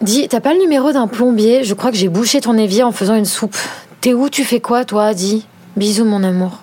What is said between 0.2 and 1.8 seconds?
t'as pas le numéro d'un plombier? Je